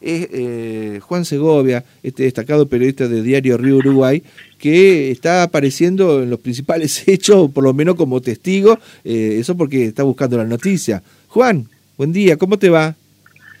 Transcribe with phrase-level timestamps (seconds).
[0.00, 4.22] es eh, Juan Segovia, este destacado periodista de Diario Río Uruguay,
[4.58, 9.86] que está apareciendo en los principales hechos, por lo menos como testigo, eh, eso porque
[9.86, 11.02] está buscando la noticia.
[11.28, 12.94] Juan, buen día, ¿cómo te va?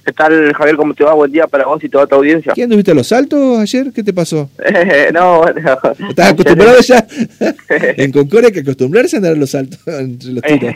[0.06, 0.76] ¿Qué tal, Javier?
[0.76, 1.14] ¿Cómo te va?
[1.14, 2.52] Buen día para vos y toda tu audiencia.
[2.54, 3.90] ¿Qué anduviste a los saltos ayer?
[3.92, 4.48] ¿Qué te pasó?
[5.12, 7.04] no, ¿Estás acostumbrado ya?
[7.68, 10.74] en Concordia hay que acostumbrarse a andar a los saltos entre los tiros.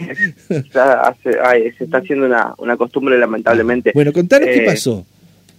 [1.23, 3.93] se está haciendo una, una costumbre, lamentablemente.
[3.95, 5.07] Bueno, contanos qué eh, pasó.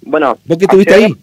[0.02, 1.16] Bueno, ¿vos qué estuviste ahí?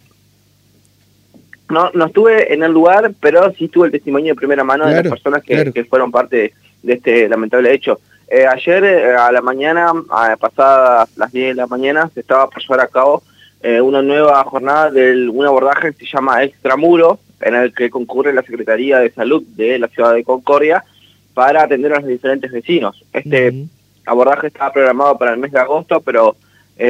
[1.68, 4.94] No, no estuve en el lugar, pero sí tuve el testimonio de primera mano de
[4.94, 8.00] las personas que, que fueron parte de este lamentable hecho.
[8.28, 9.90] Eh, ayer eh, a la mañana,
[10.38, 13.22] pasadas las 10 de la mañana, se estaba por llevar a cabo
[13.62, 18.34] eh, una nueva jornada de un abordaje que se llama Extramuro, en el que concurre
[18.34, 20.84] la Secretaría de Salud de la ciudad de Concordia
[21.32, 23.04] para atender a los diferentes vecinos.
[23.12, 23.66] Este
[24.04, 26.36] abordaje estaba programado para el mes de agosto, pero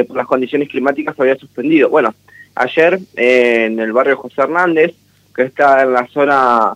[0.07, 1.89] por las condiciones climáticas se había suspendido.
[1.89, 2.13] Bueno,
[2.55, 4.93] ayer en el barrio José Hernández,
[5.35, 6.73] que está en la zona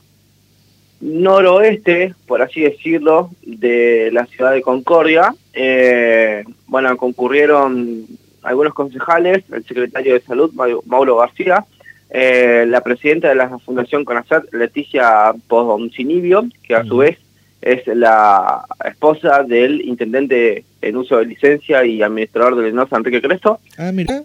[1.02, 5.36] noroeste, por así decirlo, de la ciudad de Concordia.
[5.54, 8.06] Eh, bueno, concurrieron
[8.42, 10.54] algunos concejales, el secretario de Salud,
[10.86, 11.66] Mauro García,
[12.10, 17.18] eh, la presidenta de la Fundación CONACET, Leticia Poncinibio, que a su vez
[17.64, 23.60] es la esposa del intendente en uso de licencia y administrador de Lenosa, Enrique Cresto.
[23.78, 24.22] Ah, mira.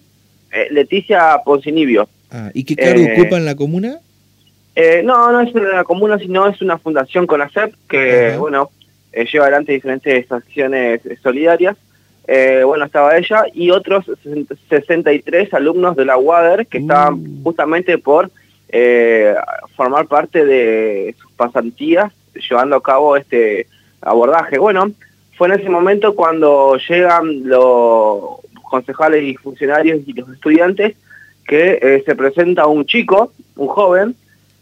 [0.51, 2.09] Eh, Leticia Poncinibio.
[2.33, 4.01] Ah, ¿y qué cargo ocupa en la comuna?
[4.75, 8.71] Eh, no, no es una comuna, sino es una fundación con ACEP que, bueno,
[9.13, 11.77] eh, lleva adelante diferentes acciones solidarias.
[12.27, 14.05] Eh, bueno, estaba ella y otros
[14.69, 17.43] 63 alumnos de la UADER que estaban mm.
[17.45, 18.31] justamente por
[19.77, 22.13] formar parte de sus pasantías
[22.49, 23.67] llevando a cabo este
[24.01, 24.59] abordaje.
[24.59, 24.91] Bueno,
[25.37, 30.97] fue en ese momento cuando llegan los concejales y funcionarios y los estudiantes
[31.47, 34.15] que se presenta un chico, un joven,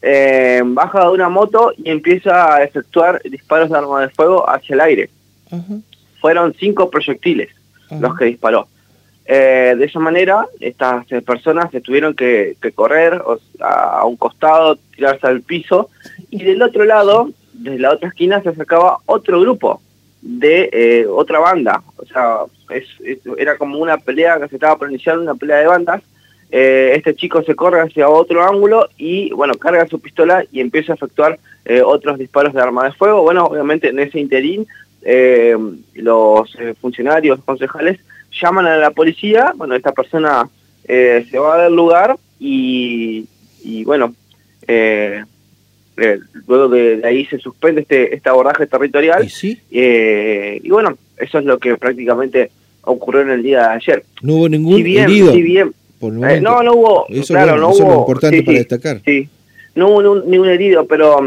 [0.02, 4.74] eh, baja de una moto y empieza a efectuar disparos de arma de fuego hacia
[4.74, 5.10] el aire.
[6.20, 7.48] Fueron cinco proyectiles
[7.90, 8.68] los que disparó.
[9.24, 13.20] Eh, de esa manera, estas personas se tuvieron que, correr
[13.60, 15.90] a, un costado, tirarse al piso,
[16.30, 19.80] y del otro lado, desde la otra esquina, se acercaba otro grupo
[20.22, 21.82] de eh, otra banda.
[21.96, 22.40] O sea,
[23.36, 26.02] era como una pelea que se estaba pronunciando, una pelea de bandas,
[26.50, 30.92] eh, este chico se corre hacia otro ángulo y, bueno, carga su pistola y empieza
[30.92, 33.22] a efectuar eh, otros disparos de arma de fuego.
[33.22, 34.66] Bueno, obviamente en ese interín
[35.02, 35.56] eh,
[35.94, 37.98] los funcionarios, concejales,
[38.40, 40.48] llaman a la policía, bueno, esta persona
[40.86, 43.26] se va del lugar y,
[43.84, 44.14] bueno,
[46.46, 49.26] luego de, ahí se suspende este, este abordaje territorial.
[49.70, 52.50] ¿Y, bueno, eso es lo que prácticamente
[52.82, 54.04] ocurrió en el día de ayer.
[54.22, 55.32] No hubo ningún herido.
[55.32, 57.06] bien, eh, no, no hubo.
[57.08, 59.00] Eso, claro, no hubo, es importante para destacar.
[59.04, 59.28] Sí,
[59.74, 61.18] no hubo ningún herido, pero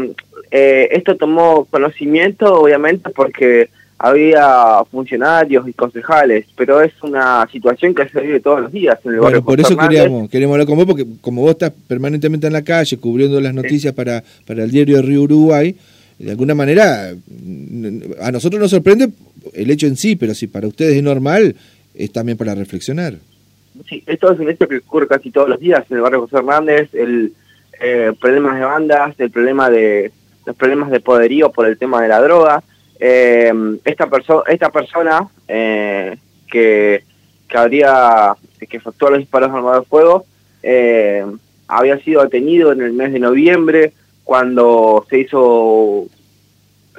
[0.50, 3.68] eh, esto tomó conocimiento, obviamente, porque
[4.02, 9.12] había funcionarios y concejales, pero es una situación que se vive todos los días en
[9.12, 12.54] el bueno, por eso queríamos, queremos hablar con vos, porque como vos estás permanentemente en
[12.54, 15.76] la calle cubriendo las noticias para, para el diario de Río Uruguay,
[16.18, 17.10] de alguna manera
[18.20, 19.10] a nosotros nos sorprende
[19.52, 21.54] el hecho en sí, pero si para ustedes es normal,
[21.94, 23.14] es también para reflexionar
[23.88, 26.36] sí, esto es un hecho que ocurre casi todos los días en el barrio José
[26.36, 27.32] Hernández, el
[27.80, 30.12] eh, problemas de bandas, el problema de
[30.44, 32.62] los problemas de poderío por el tema de la droga.
[33.02, 33.50] Eh,
[33.84, 37.02] esta, persona esta persona eh, que,
[37.48, 40.26] que habría que efectuó los disparos armados de fuego
[40.62, 41.24] eh,
[41.66, 46.04] había sido detenido en el mes de noviembre cuando se hizo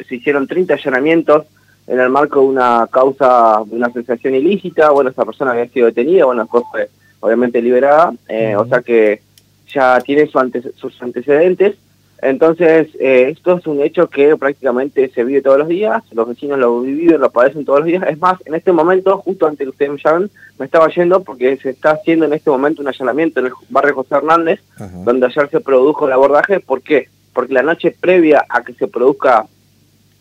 [0.07, 1.45] se hicieron 30 allanamientos
[1.87, 5.87] en el marco de una causa de una asociación ilícita, bueno, esa persona había sido
[5.87, 9.21] detenida, bueno, después fue obviamente liberada, eh, o sea que
[9.67, 11.75] ya tiene sus antecedentes.
[12.21, 16.59] Entonces, eh, esto es un hecho que prácticamente se vive todos los días, los vecinos
[16.59, 18.03] lo viven, lo padecen todos los días.
[18.07, 21.57] Es más, en este momento, justo antes que ustedes me llamen, me estaba yendo porque
[21.57, 24.59] se está haciendo en este momento un allanamiento en el barrio José Hernández,
[25.03, 26.59] donde ayer se produjo el abordaje.
[26.59, 27.09] ¿Por qué?
[27.33, 29.47] Porque la noche previa a que se produzca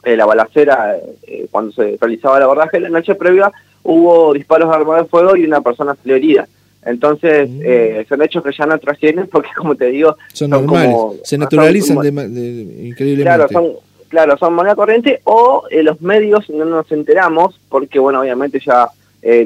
[0.02, 0.96] eh, la balacera,
[1.26, 5.36] eh, cuando se realizaba el abordaje, la noche previa hubo disparos de arma de fuego
[5.36, 6.48] y una persona salió herida.
[6.84, 7.60] Entonces, mm.
[7.62, 11.98] eh, son hechos que ya no trascienden porque, como te digo, son, normales, se naturalizan
[11.98, 13.22] increíblemente.
[13.22, 13.72] Claro, son,
[14.08, 18.88] claro, son moneda corriente o los medios no nos enteramos porque, bueno, obviamente ya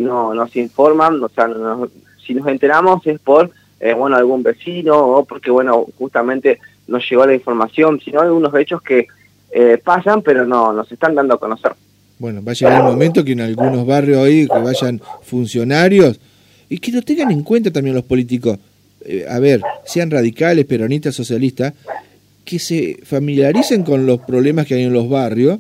[0.01, 1.49] no nos informan, o sea,
[2.25, 3.51] si nos enteramos es por,
[3.97, 9.09] bueno, algún vecino o porque, bueno, justamente nos llegó la información, sino algunos hechos que
[9.51, 11.73] eh, pasan, pero no nos están dando a conocer.
[12.19, 16.21] Bueno, va a llegar el momento que en algunos barrios ahí que vayan funcionarios
[16.69, 18.59] y que lo tengan en cuenta también los políticos.
[19.05, 21.75] Eh, a ver, sean radicales, peronistas, socialistas,
[22.45, 25.59] que se familiaricen con los problemas que hay en los barrios,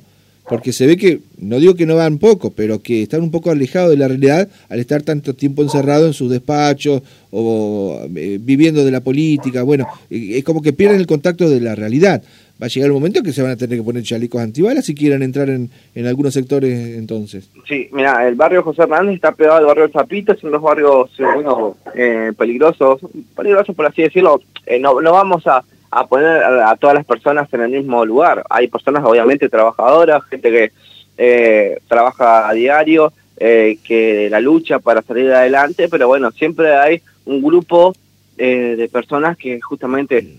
[0.48, 3.50] porque se ve que, no digo que no van poco, pero que están un poco
[3.50, 8.84] alejados de la realidad al estar tanto tiempo encerrados en sus despachos o eh, viviendo
[8.84, 9.62] de la política.
[9.62, 12.22] Bueno, es como que pierden el contacto de la realidad.
[12.62, 14.94] Va a llegar el momento que se van a tener que poner chalecos antibalas si
[14.94, 17.50] quieran entrar en, en algunos sectores entonces.
[17.66, 21.76] Sí, mira, el barrio José Hernández está pegado al barrio Zapito, son dos barrios bueno,
[21.94, 23.00] eh, peligrosos,
[23.36, 24.40] peligrosos por así decirlo.
[24.66, 25.64] Eh, no, no vamos a
[25.94, 28.42] a poner a, todas las personas en el mismo lugar.
[28.50, 30.72] Hay personas obviamente trabajadoras, gente que
[31.16, 37.00] eh, trabaja a diario, eh, que la lucha para salir adelante, pero bueno, siempre hay
[37.26, 37.94] un grupo
[38.36, 40.36] eh, de personas que justamente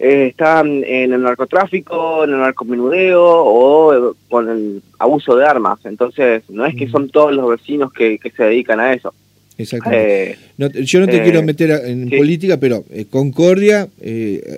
[0.00, 5.78] están en el narcotráfico, en el narcomenudeo o con el abuso de armas.
[5.84, 9.12] Entonces, no es que son todos los vecinos que se dedican a eso.
[9.62, 10.30] Exactamente.
[10.58, 13.88] Eh, yo no te quiero eh, meter en política, pero eh, Concordia,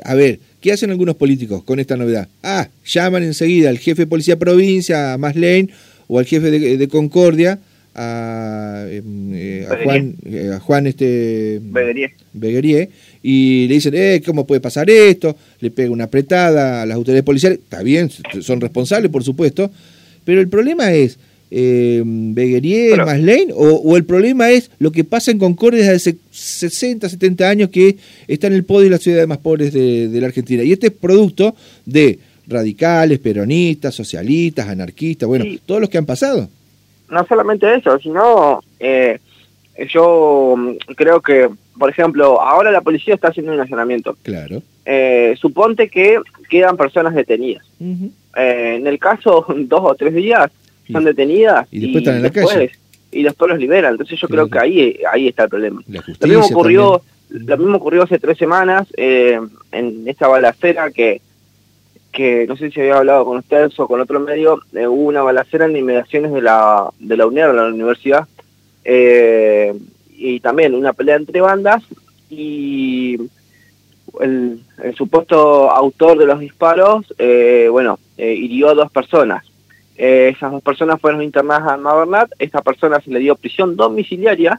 [0.05, 2.29] a ver, ¿qué hacen algunos políticos con esta novedad?
[2.43, 5.69] Ah, llaman enseguida al jefe de policía provincia, a Maslane,
[6.09, 7.59] o al jefe de, Concordia,
[7.95, 10.15] a, em, Juan,
[10.55, 11.61] a Juan este
[12.33, 12.91] Beguerie.
[13.23, 15.37] Y le dicen, eh, ¿cómo puede pasar esto?
[15.61, 18.11] Le pega una apretada a las autoridades policiales, está bien,
[18.41, 19.71] son responsables, por supuesto,
[20.25, 21.19] pero el problema es
[21.55, 27.11] eh, Beguerie, Maslane, o, el problema es lo que pasa en Concordia desde hace 60,
[27.11, 27.97] 70 años que
[28.27, 30.63] está en el podio de las ciudades más pobres de, la Argentina.
[30.63, 31.55] Y este es producto
[31.85, 36.49] de radicales, peronistas, socialistas, anarquistas, bueno, todos los que han pasado.
[37.11, 39.19] No solamente eso, sino eh,
[39.93, 44.17] yo mm, creo que, por ejemplo, ahora la policía está haciendo un allanamiento.
[44.23, 44.63] Claro.
[44.85, 47.65] Eh, suponte que quedan personas detenidas.
[47.81, 50.51] Eh, en el caso, dos o tres días,
[50.91, 52.73] son detenidas y después están en la calle.
[53.11, 53.93] Y después los liberan.
[53.93, 55.83] Entonces yo creo que ahí, ahí está el problema.
[55.87, 59.39] Lo mismo ocurrió, lo mismo ocurrió hace tres semanas eh,
[59.71, 61.21] en esta balacera que,
[62.11, 65.23] que no sé si había hablado con ustedes o con otro medio, eh, hubo una
[65.23, 68.27] balacera en inmediaciones de la, de la UNER, de la universidad,
[68.85, 69.75] eh,
[70.25, 71.83] y también una pelea entre bandas
[72.31, 73.19] y
[74.21, 74.61] el,
[74.97, 77.07] supuesto autor de los disparos,
[77.71, 79.45] bueno, hirió a dos personas.
[79.97, 84.59] Eh, esas dos personas fueron internadas a Mabernat, esta persona se le dio prisión domiciliaria,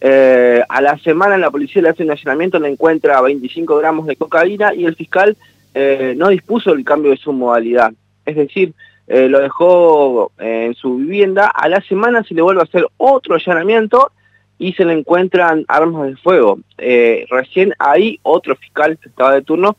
[0.00, 4.16] eh, a la semana la policía le hace un allanamiento, le encuentra 25 gramos de
[4.16, 5.36] cocaína y el fiscal
[5.74, 7.92] eh, no dispuso el cambio de su modalidad.
[8.26, 8.74] Es decir,
[9.08, 14.10] lo dejó en su vivienda, a la semana se le vuelve a hacer otro allanamiento
[14.62, 16.60] y se le encuentran armas de fuego.
[17.30, 19.76] recién ahí otro fiscal que estaba de turno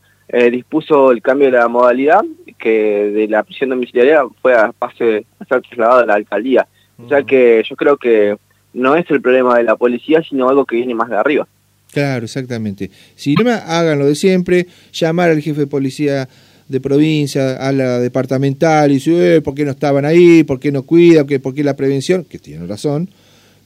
[0.52, 2.24] dispuso el cambio de la modalidad
[2.58, 6.68] que de la prisión domiciliaria fue a, pase, a ser trasladado a la alcaldía.
[6.98, 8.36] O sea que yo creo que
[8.74, 11.48] no es el problema de la policía, sino algo que viene más de arriba.
[11.92, 12.90] Claro, exactamente.
[13.16, 16.28] Si no, hagan lo de siempre, llamar al jefe de policía
[16.68, 20.44] de provincia, a la departamental y decir, eh, ¿por qué no estaban ahí?
[20.44, 21.28] ¿Por qué no cuidan?
[21.28, 22.24] ¿Por qué la prevención?
[22.24, 23.10] Que tienen razón.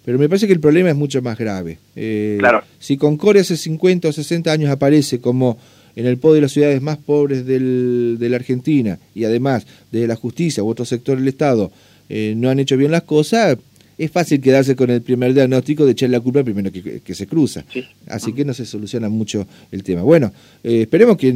[0.07, 1.79] Pero me parece que el problema es mucho más grave.
[1.93, 2.63] Eh, claro.
[2.79, 5.57] Si Concordia hace 50 o 60 años aparece como
[5.97, 10.07] en el podio de las ciudades más pobres del, de la Argentina y además de
[10.07, 11.73] la justicia u otro sector del Estado
[12.07, 13.57] eh, no han hecho bien las cosas,
[13.97, 17.65] es fácil quedarse con el primer diagnóstico de echar la culpa primero que, se cruza.
[18.07, 20.03] Así que no se soluciona mucho el tema.
[20.03, 20.31] Bueno,
[20.63, 21.35] eh, esperemos que...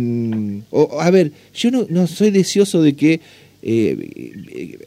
[0.97, 3.19] a ver, yo no, no, soy deseoso de que...
[3.63, 4.77] Eh,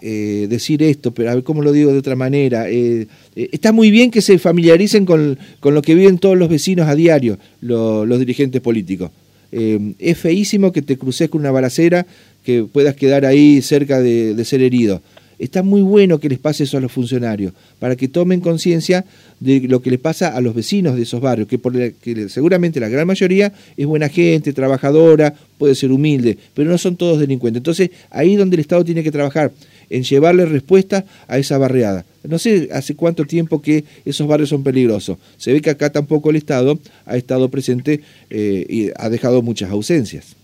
[0.00, 2.66] decir esto, pero a ver cómo lo digo de otra manera.
[2.68, 6.94] está muy bien que se familiaricen con, con, lo que viven todos los vecinos a
[6.94, 9.10] diario, los dirigentes políticos.
[9.52, 12.06] Eh, es feísimo que te cruces con una balacera,
[12.44, 15.02] que puedas quedar ahí cerca de, ser herido.
[15.40, 19.06] Está muy bueno que les pase eso a los funcionarios, para que tomen conciencia
[19.40, 22.78] de lo que les pasa a los vecinos de esos barrios, que, por que seguramente
[22.78, 27.60] la gran mayoría es buena gente, trabajadora, puede ser humilde, pero no son todos delincuentes.
[27.60, 29.50] Entonces, ahí es donde el Estado tiene que trabajar,
[29.88, 32.04] en llevarle respuesta a esa barriada.
[32.22, 35.16] No sé hace cuánto tiempo que esos barrios son peligrosos.
[35.38, 39.70] Se ve que acá tampoco el Estado ha estado presente eh, y ha dejado muchas
[39.70, 40.36] ausencias.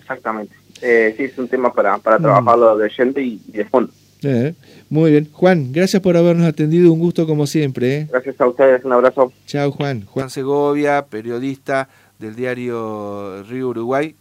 [0.00, 0.54] Exactamente.
[0.82, 2.22] Eh, sí, es un tema para, para mm.
[2.22, 3.92] trabajarlo de gente y, de fondo.
[4.24, 4.54] Eh,
[4.90, 5.28] muy bien.
[5.32, 6.92] Juan, gracias por habernos atendido.
[6.92, 8.06] Un gusto como siempre.
[8.10, 8.84] Gracias a ustedes.
[8.84, 9.32] Un abrazo.
[9.46, 10.04] Chao, Juan.
[10.06, 11.88] Juan Segovia, periodista
[12.18, 14.14] del diario Río Uruguay.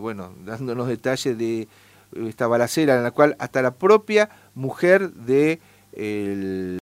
[0.00, 1.68] bueno, dándonos detalles de
[2.26, 5.60] esta balacera en la cual hasta la propia mujer de
[5.92, 6.76] el